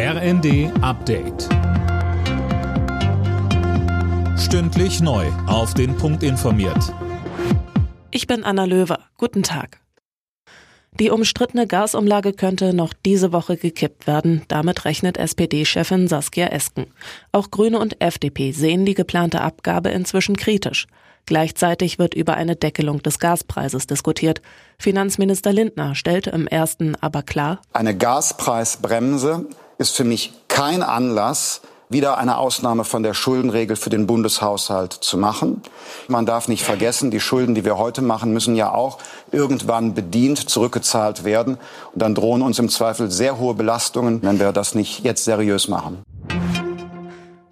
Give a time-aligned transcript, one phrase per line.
[0.00, 1.48] RND Update.
[4.38, 5.26] Stündlich neu.
[5.48, 6.94] Auf den Punkt informiert.
[8.12, 9.00] Ich bin Anna Löwer.
[9.16, 9.80] Guten Tag.
[11.00, 14.42] Die umstrittene Gasumlage könnte noch diese Woche gekippt werden.
[14.46, 16.86] Damit rechnet SPD-Chefin Saskia Esken.
[17.32, 20.86] Auch Grüne und FDP sehen die geplante Abgabe inzwischen kritisch.
[21.26, 24.42] Gleichzeitig wird über eine Deckelung des Gaspreises diskutiert.
[24.78, 29.48] Finanzminister Lindner stellte im ersten aber klar, eine Gaspreisbremse
[29.78, 35.16] ist für mich kein Anlass, wieder eine Ausnahme von der Schuldenregel für den Bundeshaushalt zu
[35.16, 35.62] machen.
[36.06, 38.98] Man darf nicht vergessen, die Schulden, die wir heute machen, müssen ja auch
[39.32, 41.56] irgendwann bedient zurückgezahlt werden.
[41.94, 45.68] Und dann drohen uns im Zweifel sehr hohe Belastungen, wenn wir das nicht jetzt seriös
[45.68, 46.02] machen.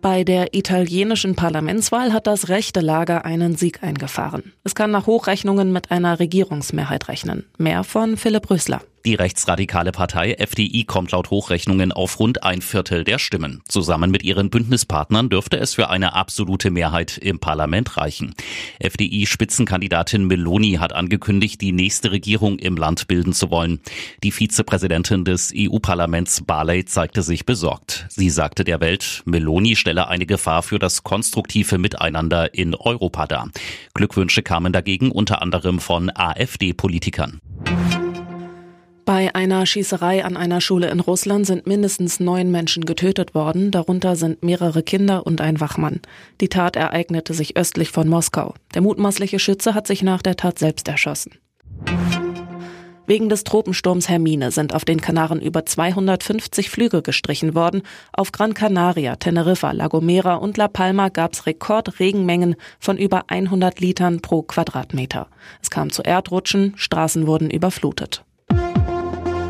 [0.00, 4.52] Bei der italienischen Parlamentswahl hat das rechte Lager einen Sieg eingefahren.
[4.62, 7.46] Es kann nach Hochrechnungen mit einer Regierungsmehrheit rechnen.
[7.56, 8.82] Mehr von Philipp Rösler.
[9.06, 13.60] Die rechtsradikale Partei FDI kommt laut Hochrechnungen auf rund ein Viertel der Stimmen.
[13.68, 18.34] Zusammen mit ihren Bündnispartnern dürfte es für eine absolute Mehrheit im Parlament reichen.
[18.78, 23.80] FDI-Spitzenkandidatin Meloni hat angekündigt, die nächste Regierung im Land bilden zu wollen.
[24.22, 28.06] Die Vizepräsidentin des EU-Parlaments Barley zeigte sich besorgt.
[28.08, 33.50] Sie sagte der Welt, Meloni stelle eine Gefahr für das konstruktive Miteinander in Europa dar.
[33.92, 37.42] Glückwünsche kamen dagegen unter anderem von AfD-Politikern.
[39.14, 44.16] Bei einer Schießerei an einer Schule in Russland sind mindestens neun Menschen getötet worden, darunter
[44.16, 46.00] sind mehrere Kinder und ein Wachmann.
[46.40, 48.54] Die Tat ereignete sich östlich von Moskau.
[48.74, 51.38] Der mutmaßliche Schütze hat sich nach der Tat selbst erschossen.
[53.06, 57.82] Wegen des Tropensturms Hermine sind auf den Kanaren über 250 Flüge gestrichen worden.
[58.12, 63.78] Auf Gran Canaria, Teneriffa, La Gomera und La Palma gab es Rekordregenmengen von über 100
[63.78, 65.28] Litern pro Quadratmeter.
[65.62, 68.24] Es kam zu Erdrutschen, Straßen wurden überflutet.